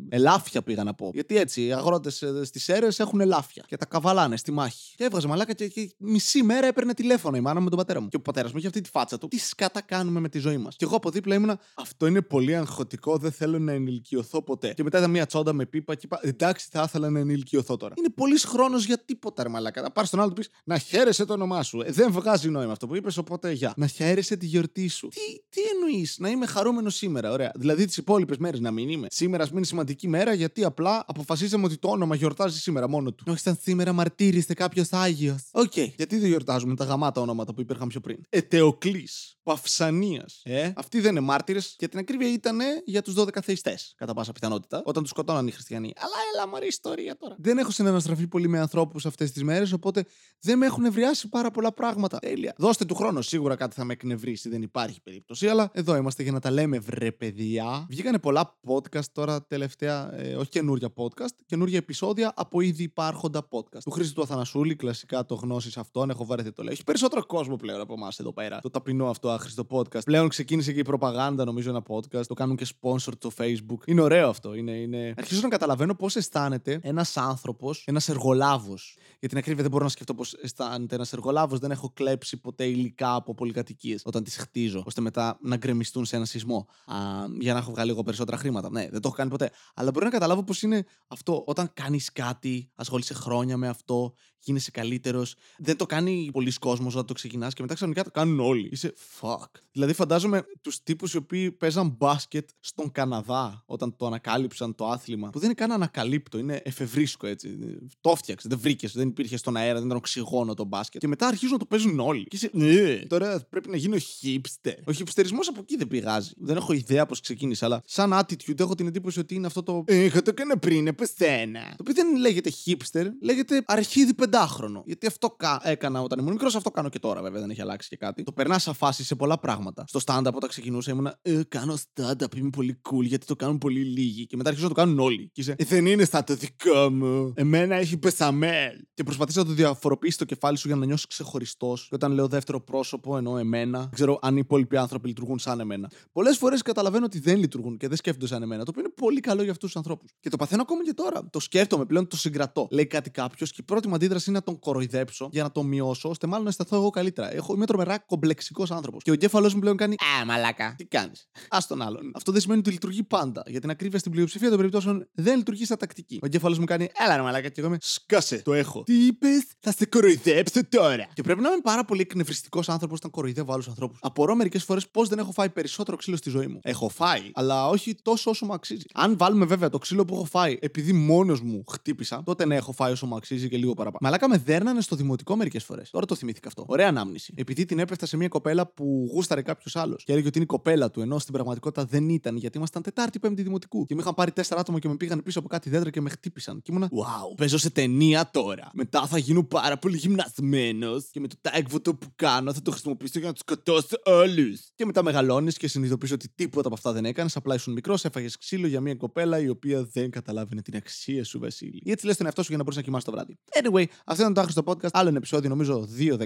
ελάφια 0.10 0.62
πήγα 0.62 0.84
να 0.84 0.94
πω. 0.94 1.12
Γιατί 1.14 1.38
έτσι, 1.38 1.66
οι 1.66 1.74
αγρότες 1.74 2.24
στις 2.44 2.70
αίρες 2.70 3.00
έχουν 3.00 3.22
ελάφια 3.22 3.64
και 3.68 3.78
τα 3.78 3.86
καβαλάνε 3.86 4.38
στη 4.38 4.52
μάχη. 4.52 4.96
Και 4.96 5.04
έβγαζε 5.04 5.28
μαλάκα 5.28 5.54
και, 5.54 5.68
και 5.68 5.92
μισή 5.98 6.44
μέρα 6.44 6.68
έπαιρνε 6.68 6.94
τηλέφωνο 6.94 7.38
η 7.38 7.42
μάνα 7.42 7.60
με 7.60 7.70
τον 7.70 7.78
πατέρα 7.78 8.02
μου. 8.02 8.08
Και 8.08 8.16
ο 8.16 8.22
πατέρας 8.22 8.52
μου 8.52 8.58
είχε 8.58 8.68
αυτή 8.68 8.82
τη 8.82 8.90
φάτσα 8.90 9.18
του. 9.18 9.28
Τι 9.28 9.40
σκάτα 9.40 9.82
κάνουμε 9.82 10.20
με 10.20 10.30
τη 10.30 10.40
ζωή 10.40 10.58
μας. 10.58 10.76
Και 10.76 10.86
εγώ 10.86 10.96
από 10.96 11.10
δίπλα 11.10 11.36
ήμουνα, 11.36 11.60
Αυτό 11.76 12.08
είναι 12.08 12.22
πολύ 12.22 12.56
αγχωτικό, 12.56 13.18
δεν 13.18 13.32
θέλω 13.32 13.60
να 13.60 13.72
ενηλικιωθώ 13.72 14.17
ποτέ. 14.46 14.74
Και 14.74 14.84
μετά 14.84 14.98
ήταν 14.98 15.10
μια 15.10 15.26
τσόντα 15.26 15.54
με 15.54 15.66
πίπα 15.66 15.96
και 15.96 16.02
είπα, 16.04 16.20
Εντάξει, 16.22 16.68
θα 16.72 16.84
ήθελα 16.88 17.10
να 17.10 17.20
ενηλικιωθώ 17.20 17.78
τώρα. 17.78 17.94
Είναι 17.98 18.10
πολύς 18.10 18.44
χρόνος 18.44 18.86
για 18.86 18.98
τίποτα, 18.98 19.44
ρε 19.44 19.50
μαλάκα. 19.50 19.82
Να 19.82 19.92
πάρεις 19.92 20.10
τον 20.10 20.20
άλλο 20.20 20.30
του 20.30 20.36
πεις 20.36 20.50
να 20.64 20.78
χαίρεσαι 20.78 21.26
το 21.26 21.34
όνομά 21.34 21.64
σου. 21.64 21.82
Ε, 21.82 21.92
δεν 21.92 22.12
βγάζει 22.12 22.50
νόημα 22.50 22.72
αυτό 22.72 22.88
που 22.88 22.96
είπες, 22.96 23.18
οπότε 23.18 23.52
για. 23.52 23.74
Να 23.78 23.88
χαίρεσαι 23.88 24.36
τη 24.36 24.46
γιορτή 24.46 24.88
σου. 24.88 25.08
Τι, 25.08 25.40
τι 25.50 25.62
εννοείς, 25.74 26.16
να 26.20 26.30
είμαι 26.30 26.46
χαρούμενος 26.46 26.96
σήμερα, 26.96 27.32
ωραία. 27.32 27.52
Δηλαδή 27.56 27.86
τις 27.86 27.98
υπόλοιπες 27.98 28.38
μέρες 28.38 28.60
να 28.60 28.72
μην 28.72 28.90
είμαι. 28.90 29.08
Σήμερα 29.10 29.44
ας 29.44 29.50
μην 29.50 29.58
είναι 29.58 29.68
σημαντική 29.68 30.08
μέρα 30.08 30.34
γιατί 30.34 30.64
απλά 30.64 31.04
αποφασίσαμε 31.08 31.66
ότι 31.66 31.78
το 31.78 31.90
όνομα 31.90 32.16
γιορτάζει 32.16 32.60
σήμερα 32.60 32.90
μόνο 32.90 33.14
του. 33.14 33.24
Όχι 33.28 33.40
σαν 33.40 33.58
σήμερα 33.62 33.94
μαρτύρησε 33.94 34.54
κάποιος 34.54 34.92
Άγιος. 34.92 35.50
OK. 35.52 35.72
Okay. 35.76 35.94
Γιατί 35.96 36.18
δεν 36.18 36.28
γιορτάζουμε 36.28 36.76
τα 36.76 36.86
γαμάτα 36.86 37.22
ονόματα 37.22 37.54
που 37.54 37.62
υπήρχαν 37.62 37.88
πιο 37.88 38.00
πριν. 38.00 38.18
Ετεοκλής. 38.30 39.37
Παυσανία. 39.48 40.26
Ε, 40.44 40.72
αυτοί 40.76 41.00
δεν 41.00 41.12
είναι 41.12 41.20
μάρτυρες. 41.20 41.76
Για 41.80 41.90
την 41.90 42.00
ακρίβεια 42.00 42.32
ήταν 42.32 42.60
για 42.86 43.02
τους 43.02 43.14
12 43.18 43.42
θεϊστές. 43.42 43.94
Κατά 43.98 44.14
πάσα 44.14 44.32
πιθανότητα. 44.32 44.82
Όταν 44.86 45.02
τους 45.02 45.12
σκοτώναν 45.12 45.48
οι 45.48 45.52
χριστιανοί. 45.52 45.94
Αλλά 45.98 46.14
έλα, 46.34 46.48
μωρή 46.48 46.68
ιστορία 46.68 47.18
τώρα. 47.18 47.36
Δεν 47.40 47.58
έχω 47.58 47.72
συναναστραφεί 47.72 48.28
πολύ 48.28 48.48
με 48.48 48.60
ανθρώπους 48.60 49.06
αυτές 49.06 49.32
τις 49.32 49.44
μέρες, 49.44 49.72
οπότε 49.72 50.06
δεν 50.40 50.58
με 50.58 50.66
έχουν 50.66 50.86
ευριάσει 50.86 51.30
πάρα 51.30 51.52
πολλά 51.52 51.74
πράγματα. 51.74 52.20
Τέλεια. 52.20 52.54
Δώστε 52.58 52.86
του 52.86 52.96
χρόνο. 52.96 53.22
Σίγουρα 53.22 53.56
κάτι 53.56 53.76
θα 53.76 53.84
με 53.84 53.94
εκνευρίσει. 53.94 54.50
Δεν 54.50 54.62
υπάρχει 54.62 55.02
περίπτωση. 55.02 55.48
Αλλά 55.48 55.70
εδώ 55.74 55.96
είμαστε 55.96 56.24
για 56.24 56.32
να 56.32 56.40
τα 56.40 56.52
λέμε, 56.52 56.80
βρε 56.80 57.12
παιδιά. 57.12 57.86
Βγήκανε 57.90 58.20
πολλά 58.20 58.60
podcast 58.68 59.06
τώρα 59.12 59.46
τελευταία. 59.46 60.16
Ε, 60.16 60.36
όχι 60.36 60.50
καινούρια 60.50 60.94
podcast. 60.96 61.36
Καινούρια 61.46 61.78
επεισόδια 61.78 62.34
από 62.36 62.62
ήδη 62.62 62.84
υπάρχοντα 62.84 63.48
podcast. 63.50 63.82
Του 63.84 63.92
Χρήστο 63.92 64.14
του 64.14 64.22
Αθανασούλη, 64.22 64.76
κλασικά 64.76 65.26
το 65.26 65.36
γνώση 65.36 65.72
αυτόν. 65.76 66.10
Έχω 66.10 66.26
βαρεθεί 66.26 66.52
το 66.52 66.64
λέω. 66.64 66.72
Έχει 66.72 66.84
περισσότερο 66.84 67.26
κόσμο 67.26 67.56
πλέον 67.56 67.82
από 67.82 67.94
εμάς 67.94 68.20
εδώ 68.20 68.34
πέρα. 68.34 68.60
Το 68.60 68.70
ταπεινό 68.70 69.10
αυτό 69.10 69.36
άχρηστο 69.38 69.66
podcast. 69.70 70.04
Πλέον 70.06 70.28
ξεκίνησε 70.30 70.74
και 70.74 70.80
η 70.80 70.84
προπαγάνδα, 70.84 71.46
νομίζω, 71.46 71.70
ένα 71.70 71.84
podcast. 71.88 72.26
Το 72.26 72.34
κάνουν 72.34 72.56
και 72.56 72.68
sponsor 72.82 73.14
το 73.18 73.32
Facebook. 73.38 73.78
Είναι 73.86 74.02
ωραίο 74.02 74.30
αυτό. 74.30 74.54
Είναι, 74.54 74.72
είναι... 74.72 75.14
Αρχίζω 75.18 75.42
να 75.42 75.48
καταλαβαίνω 75.48 75.96
πώς 75.96 76.16
αισθάνεται 76.16 76.80
ένας 76.82 77.18
άνθρωπος, 77.18 77.84
ένας 77.86 78.10
εργολάβος. 78.10 78.98
Για 79.20 79.30
την 79.30 79.38
ακρίβεια 79.38 79.62
δεν 79.62 79.72
μπορώ 79.72 79.84
να 79.84 79.90
σκεφτώ 79.90 80.14
πώς 80.14 80.34
αισθάνεται 80.34 80.96
ένας 80.96 81.14
εργολάβος. 81.14 81.60
Δεν 81.60 81.72
έχω 81.72 81.92
κλέψει 81.94 82.38
ποτέ 82.38 82.66
υλικά 82.66 83.16
από 83.16 83.34
πολυκατοικίες 83.34 84.02
όταν 84.06 84.24
τις 84.24 84.38
χτίζω, 84.38 84.84
ώστε 84.86 85.02
μετά 85.02 85.38
να 85.42 85.56
γκρεμιστούν 85.56 86.06
σε 86.06 86.16
ένα 86.16 86.26
σεισμό. 86.26 86.68
Α, 86.86 86.96
για 87.40 87.54
να 87.54 87.60
έχω 87.60 87.72
βγάλει 87.72 87.90
λίγο 87.90 88.04
περισσότερα 88.04 88.38
χρήματα. 88.38 88.70
Ναι, 88.72 88.82
δεν 88.82 89.02
το 89.02 89.08
έχω 89.08 89.16
κάνει 89.16 89.30
ποτέ. 89.30 89.52
Αλλά 89.76 89.92
μπορεί 89.92 90.06
να 90.06 90.12
καταλάβω 90.12 90.44
πώς 90.44 90.62
είναι 90.62 90.86
αυτό 91.08 91.44
όταν 91.46 91.70
κάνεις 91.74 92.12
κάτι, 92.12 92.72
ασχολείσαι 92.76 93.14
χρόνια 93.14 93.58
με 93.58 93.68
αυτό, 93.68 94.14
γίνεσαι 94.48 94.72
καλύτερος. 94.72 95.36
Δεν 95.58 95.78
το 95.78 95.86
κάνει 95.86 96.30
πολλοί 96.34 96.52
κόσμος 96.52 96.94
όταν 96.94 97.06
το 97.06 97.14
ξεκινάς 97.14 97.54
και 97.54 97.62
μετά 97.62 97.74
ξαφνικά 97.74 98.04
το 98.04 98.12
κάνουν 98.12 98.40
όλοι. 98.40 98.70
Είσαι 98.72 98.94
fuck. 99.20 99.46
Δηλαδή, 99.72 99.94
φαντάζομαι 99.94 100.46
τους 100.62 100.84
τύπους 100.84 101.14
οι 101.14 101.18
οποίοι 101.18 101.52
παίζαν 101.52 101.96
μπάσκετ 101.98 102.50
στον 102.60 102.92
Καναδά 102.92 103.64
όταν 103.66 103.96
το 103.96 104.06
ανακάλυψαν 104.06 104.76
το 104.76 104.88
άθλημα. 104.88 105.30
Που 105.30 105.40
δεν 105.40 105.50
είναι 105.50 105.58
καν 105.58 105.72
ανακαλύπτω, 105.72 106.38
είναι 106.38 106.62
εφευρίσκο 106.64 107.28
έτσι. 107.28 107.58
Το 108.02 108.16
φτιάξε, 108.16 108.48
δεν 108.50 108.60
βρήκες, 108.60 108.94
δεν 108.94 109.08
υπήρχε 109.08 109.38
στον 109.38 109.58
αέρα, 109.58 109.74
δεν 109.74 109.86
ήταν 109.86 109.98
οξυγόνο 109.98 110.54
το 110.54 110.64
μπάσκετ. 110.64 111.02
Και 111.02 111.08
μετά 111.08 111.28
αρχίζουν 111.28 111.54
να 111.54 111.60
το 111.60 111.66
παίζουν 111.66 112.00
όλοι. 112.00 112.24
Και 112.24 112.36
είσαι, 112.36 112.50
ναι, 112.54 112.96
τώρα 112.96 113.46
πρέπει 113.50 113.70
να 113.70 113.78
γίνω 113.78 113.96
hipster. 113.96 114.74
Ο 114.88 114.92
hipsteρισμό 114.98 115.40
από 115.50 115.60
εκεί 115.60 115.78
δεν 115.78 115.88
πηγάζει. 115.88 116.32
Δεν 116.38 116.56
έχω 116.56 116.74
ιδέα 116.74 117.06
πώς 117.06 117.20
ξεκίνησε, 117.20 117.66
αλλά 117.66 117.82
σαν 117.86 118.14
attitude 118.14 118.60
έχω 118.60 118.76
την 118.76 118.88
εντύπωση 118.88 119.20
ότι 119.20 119.36
είναι 119.36 119.48
αυτό 119.48 119.64
το. 119.64 119.84
Είχα 119.88 120.22
το 120.22 120.30
έκανε 120.30 120.56
πριν, 120.56 120.88
επεσένα. 120.88 121.60
Το 121.60 121.76
οποίο 121.80 121.94
δεν 121.94 122.18
λέγεται 122.18 122.52
hipster, 122.66 123.06
λέγεται 123.22 123.64
αρχίδι 123.66 124.14
πεντάχρονο. 124.38 124.84
Γιατί 124.86 125.08
αυτό 125.08 125.30
κα... 125.30 125.62
έκανα 125.64 126.02
όταν 126.02 126.20
ήμουν 126.20 126.32
μικρός, 126.32 126.56
αυτό 126.56 126.72
κάνω 126.72 126.90
και 126.90 127.00
τώρα 127.00 127.22
βέβαια, 127.22 127.42
δεν 127.42 127.50
έχει 127.50 127.62
αλλάξει 127.62 127.90
και 127.90 127.98
κάτι. 127.98 128.24
Το 128.24 128.32
περνάς 128.32 128.64
σαν 128.64 128.74
φάση 128.74 129.04
σε 129.04 129.16
πολλά 129.16 129.40
πράγματα. 129.40 129.84
Στο 129.88 130.00
stand-up 130.06 130.34
όταν 130.34 130.50
ξεκινούσα 130.50 130.92
ήμουνα 130.92 131.20
ε, 131.22 131.42
κάνω 131.48 131.78
stand-up, 131.96 132.36
είμαι 132.36 132.50
πολύ 132.50 132.82
cool 132.90 133.04
γιατί 133.04 133.26
το 133.26 133.36
κάνουν 133.36 133.58
πολύ 133.58 133.84
λίγοι. 133.84 134.26
Και 134.26 134.38
μετά 134.38 134.50
αρχίζω 134.50 134.68
να 134.68 134.74
το 134.74 134.80
κάνουν 134.82 135.00
όλοι. 135.00 135.30
Και 135.34 135.42
είσαι, 135.42 135.56
ε, 135.58 135.64
δεν 135.64 135.86
είναι 135.86 136.04
στα 136.04 136.24
το 136.24 136.36
δικό 136.36 136.90
μου. 136.90 137.34
Εμένα 137.36 137.76
έχει 137.76 137.98
πεσαμέλ. 137.98 138.76
Και 138.94 139.04
προσπαθείς 139.04 139.36
να 139.36 139.46
το 139.46 139.52
διαφοροποιήσεις 139.52 140.18
το 140.18 140.26
κεφάλι 140.26 140.58
σου 140.58 140.68
για 140.68 140.76
να 140.76 140.86
νιώσεις 140.86 141.08
ξεχωριστός. 141.08 141.88
Και 141.90 141.96
όταν 141.96 142.12
λέω 142.12 142.28
δεύτερο 142.28 142.62
πρόσωπο, 142.62 143.18
εννοώ 143.18 143.38
εμένα. 143.38 143.80
Δεν 143.80 143.90
ξέρω 143.94 144.20
αν 144.22 144.36
οι 144.36 144.40
υπόλοιποι 144.44 144.78
άνθρωποι 144.78 145.08
λειτουργούν 145.08 145.40
σαν 145.40 145.60
εμένα. 145.60 145.90
Πολλές 146.12 146.38
φορές 146.38 146.62
καταλαβαίνω 146.62 147.06
ότι 147.06 147.20
δεν 147.20 147.38
λειτουργούν 147.38 147.78
και 147.78 147.88
δεν 147.88 147.98
σκέφτονται 147.98 148.28
σαν 148.28 148.42
εμένα. 148.42 148.64
Το 148.64 148.70
οποίο 148.70 148.82
είναι 148.82 148.94
πολύ 148.96 149.20
καλό 149.20 149.42
για 149.42 149.52
αυτούς 149.52 149.70
τους 149.70 149.78
ανθρώπους. 149.78 150.12
Και 150.20 150.30
το 150.30 150.38
παθαίνω 150.38 150.62
ακόμα 150.62 150.84
και 150.84 150.94
τώρα. 150.94 151.30
Το 151.30 151.40
σκέφτομαι 151.40 151.86
πλέον, 151.86 152.08
το 152.08 152.18
συγκρατώ. 152.18 152.68
Λέει 152.72 152.86
κάτι 152.86 153.10
κάποιος 153.10 153.52
και 153.52 153.58
η 153.62 153.64
πρώτη 153.64 153.88
μου 153.88 153.96
αντίδραση 153.96 154.27
είναι 154.28 154.38
να 154.38 154.44
τον 154.44 154.60
κοροϊδέψω 154.60 155.30
για 155.32 155.44
να 155.44 155.52
τον 155.52 155.66
μειώσω, 155.66 156.10
ώστε 156.10 156.28
μάλλον 156.28 156.44
να 156.44 156.50
αισθανθώ 156.50 156.76
εγώ 156.76 156.90
καλύτερα. 156.90 157.34
Έχω, 157.34 157.54
είμαι 157.54 157.66
τρομερά 157.66 157.98
κομπλεξικός 158.00 158.72
άνθρωπος. 158.72 159.04
Και 159.04 159.10
ο 159.10 159.14
εγκέφαλό 159.14 159.52
μου 159.54 159.60
πλέον 159.60 159.78
κάνει 159.78 159.96
Α, 160.22 160.26
μαλάκα. 160.26 160.74
Τι 160.78 160.86
κάνεις; 160.86 161.30
Α 161.50 161.58
τον 161.68 161.82
άλλον. 161.82 162.12
Αυτό 162.16 162.32
δεν 162.32 162.42
σημαίνει 162.42 162.60
ότι 162.60 162.72
λειτουργεί 162.72 163.04
πάντα. 163.04 163.44
Για 163.48 163.60
την 163.60 163.70
ακρίβεια 163.70 164.00
στην 164.00 164.12
πλειοψηφία 164.12 164.48
των 164.48 164.58
περιπτώσεων 164.58 165.08
δεν 165.14 165.38
λειτουργεί 165.38 165.66
στα 165.66 165.78
τακτική. 165.78 166.20
Ο 166.22 166.26
εγκέφαλος 166.26 166.60
μου 166.60 166.66
κάνει 166.66 166.88
Έλα, 167.06 167.16
ρε 167.16 167.22
μαλάκα. 167.22 167.50
Και 167.50 167.60
εγώ 167.60 167.70
είμαι 167.70 167.78
Σκάσε. 167.82 168.42
Το 168.42 168.54
έχω. 168.54 168.84
Τι 168.84 169.06
είπες, 169.06 169.46
θα 169.60 169.72
σε 169.72 169.86
κοροϊδέψω 169.86 170.68
τώρα. 170.70 171.08
Και 171.14 171.22
πρέπει 171.22 171.42
να 171.42 171.50
είμαι 171.50 171.62
πάρα 171.64 171.86
πολύ 171.86 172.02
εκνευριστικός 172.02 172.70
άνθρωπος 172.70 172.98
όταν 172.98 173.12
κοροϊδεύω 173.12 173.54
άλλους 173.54 173.68
ανθρώπους. 173.68 174.00
Απορώ 174.02 174.36
μερικές 174.36 174.64
φορές 174.64 174.90
πώς 174.90 175.10
δεν 175.10 175.20
έχω 175.20 175.32
φάει 175.32 175.50
περισσότερο 175.50 175.98
ξύλο 175.98 176.16
στη 176.18 176.30
ζωή 176.30 176.48
μου. 176.48 176.60
Έχω 176.64 176.90
φάει, 176.90 177.32
αλλά 177.34 177.68
όχι 177.68 177.96
τόσο 178.02 178.30
όσο 178.30 178.46
μου 178.46 178.54
αξίζει. 178.54 178.86
Αν 178.94 179.18
βάλουμε 179.18 179.46
βέβαια 179.46 179.70
το 179.70 179.78
ξύλο 179.78 180.06
που 180.06 180.16
έχω 180.16 180.26
φάει 180.26 180.58
επειδή 180.62 180.94
μόνος 180.94 181.42
μου 181.42 181.64
χτύπησα, 181.68 182.24
τότε 182.26 182.46
ναι, 182.46 182.56
έχω 182.56 182.72
φάει 182.72 182.92
όσο 182.92 183.06
μου 183.06 183.16
αξίζει 183.16 183.50
και 183.50 183.58
λίγο 183.58 183.74
παραπάνω. 183.74 184.07
Μαλάκα 184.08 184.30
με 184.30 184.38
δέρνανε 184.38 184.82
στο 184.82 184.96
δημοτικό 184.96 185.36
μερικές 185.36 185.64
φορές. 185.64 185.90
Τώρα 185.90 186.06
το 186.06 186.16
θυμήθηκα 186.16 186.48
αυτό. 186.48 186.64
Ωραία 186.68 186.88
ανάμνηση. 186.88 187.34
Επειδή 187.38 187.66
την 187.66 187.80
έπεφτα 187.80 188.06
σε 188.06 188.18
μια 188.18 188.28
κοπέλα 188.28 188.68
που 188.68 189.10
γούσταρε 189.14 189.42
κάποιος 189.42 189.76
άλλος 189.76 190.04
και 190.04 190.12
έλεγε 190.12 190.28
ότι 190.28 190.38
είναι 190.38 190.46
η 190.46 190.48
κοπέλα 190.48 190.92
του, 190.92 191.02
ενώ 191.02 191.20
στην 191.20 191.34
πραγματικότητα 191.34 191.86
δεν 191.86 192.10
ήταν 192.10 192.38
γιατί 192.38 192.58
ήμασταν 192.58 192.82
Τετάρτη 192.82 193.20
Πέμπτη 193.20 193.42
Δημοτικού. 193.42 193.86
Και 193.86 193.96
με 193.96 194.02
είχαν 194.02 194.14
πάρει 194.14 194.32
τέσσερα 194.32 194.60
άτομα 194.60 194.80
και 194.80 194.88
με 194.88 194.96
πήγαν 194.96 195.24
πίσω 195.24 195.40
από 195.40 195.48
κάτι 195.48 195.70
δέντρα 195.70 195.90
και 195.90 196.02
με 196.02 196.10
χτύπησαν. 196.10 196.62
Και 196.62 196.72
ήμουνα, 196.72 196.88
Wow, 196.88 197.36
παίζω 197.38 197.58
σε 197.58 197.70
ταινία 197.70 198.30
τώρα. 198.34 198.70
Μετά 198.74 199.08
θα 199.08 199.18
γίνω 199.18 199.44
πάρα 199.44 199.78
πολύ 199.78 199.98
γυμνασμένος 199.98 201.08
και 201.12 201.20
με 201.20 201.28
το 201.28 201.36
τάγκβοτο 201.42 201.96
που 201.96 202.08
κάνω 202.16 202.54
θα 202.54 202.62
το 202.62 202.72
χρησιμοποιήσω 202.72 203.20
για 203.20 203.28
να 203.28 203.34
τους 203.34 203.42
σκοτώσω 203.42 204.02
όλους. 204.06 204.62
Και 204.76 204.86
μετά 204.86 205.04
μεγαλώνεις 205.04 205.58
και 205.58 205.68
συνειδητοποιείς 205.68 206.12
ότι 206.12 206.30
τίποτα 206.36 206.68
από 206.68 206.76
αυτά 206.76 206.92
δεν 206.92 207.06
έκανες. 207.06 207.36
Απλά 207.36 207.56
ήσουν 207.56 207.74
μικρός, 207.74 208.06
έφαγες 208.06 208.38
ξύλο 208.38 208.68
για 208.68 208.82
μια 208.82 208.96
κοπέλα 208.96 209.40
η 209.40 209.50
οποία 209.50 209.84
δεν 209.84 210.10
καταλάβαινε 210.10 210.62
την 210.62 210.76
αξία 210.76 211.24
σου, 211.24 211.40
Βασίλη. 211.40 211.82
Ή 211.84 211.92
έτσι 211.92 212.06
λες 212.06 212.18
τον 212.18 212.26
εαυτό 212.26 212.42
σου 212.42 212.48
για 212.48 212.58
να 212.58 212.64
μπορείς 212.64 212.78
να 212.78 212.84
κοιμάσαι 212.84 213.06
το 213.06 213.12
βράδυ. 213.12 213.38
Anyway, 213.62 213.86
αυτό 214.06 214.22
ήταν 214.22 214.34
το 214.34 214.40
άχρηστο 214.40 214.64
podcast. 214.66 214.90
Άλλο 214.92 215.08
ένα 215.08 215.18
επεισόδιο, 215.18 215.50
νομίζω 215.50 215.88
2.19 215.98 216.18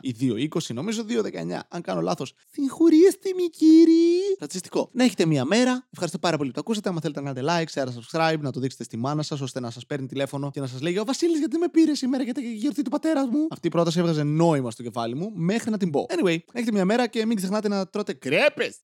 ή 0.00 0.14
2.20, 0.20 0.74
νομίζω 0.74 1.04
2.19. 1.08 1.58
Αν 1.68 1.80
κάνω 1.82 2.00
λάθος, 2.00 2.34
συγχωρήστε 2.50 3.30
με 3.36 3.42
κύριε. 3.42 4.36
Ρατσιστικό. 4.40 4.88
Να 4.92 5.04
έχετε 5.04 5.26
μία 5.26 5.44
μέρα. 5.44 5.86
Ευχαριστώ 5.90 6.18
πάρα 6.18 6.36
πολύ 6.36 6.48
που 6.48 6.54
το 6.54 6.60
ακούσατε. 6.60 6.88
Αν 6.88 7.00
θέλετε 7.00 7.20
να 7.20 7.32
κάνετε 7.32 7.66
like, 7.74 7.82
share, 7.82 7.88
subscribe, 7.88 8.38
να 8.40 8.52
το 8.52 8.60
δείξετε 8.60 8.84
στη 8.84 8.96
μάνα 8.96 9.22
σας 9.22 9.40
ώστε 9.40 9.60
να 9.60 9.70
σας 9.70 9.86
παίρνει 9.86 10.06
τηλέφωνο 10.06 10.50
και 10.50 10.60
να 10.60 10.66
σας 10.66 10.80
λέει 10.80 10.98
Ο 10.98 11.04
Βασίλης, 11.04 11.38
γιατί 11.38 11.58
με 11.58 11.68
πήρε 11.68 11.94
σήμερα 11.94 12.22
για 12.22 12.34
τη 12.34 12.54
γιορτή 12.54 12.82
του 12.82 12.90
πατέρας 12.90 13.26
μου; 13.26 13.46
Αυτή 13.50 13.66
η 13.66 13.70
πρόταση 13.70 13.98
έβγαζε 13.98 14.22
νόημα 14.22 14.70
στο 14.70 14.82
κεφάλι 14.82 15.14
μου 15.14 15.32
μέχρι 15.34 15.70
να 15.70 15.78
την 15.78 15.90
πω. 15.90 16.06
Anyway, 16.08 16.36
έχετε 16.52 16.72
μία 16.72 16.84
μέρα 16.84 17.06
και 17.06 17.26
μην 17.26 17.36
ξεχνάτε 17.36 17.68
να 17.68 17.86
τρώτε 17.86 18.12
κρέπες. 18.12 18.76